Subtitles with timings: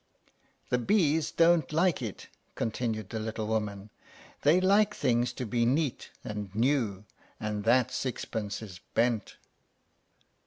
[0.69, 3.91] "The bees don't like it," continued the little woman.
[4.41, 7.05] "They like things to be neat and new,
[7.39, 9.35] and that sixpence is bent."